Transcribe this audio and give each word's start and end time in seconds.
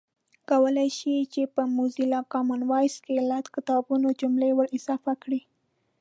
کولای 0.49 0.89
شئ 0.97 1.15
چې 1.33 1.41
په 1.55 1.61
موزیلا 1.75 2.21
کامن 2.33 2.61
وایس 2.71 2.95
کې 3.05 3.25
له 3.29 3.37
کتابونو 3.55 4.07
جملې 4.21 4.51
ور 4.55 4.67
اضافه 4.77 5.13
کړئ 5.23 5.41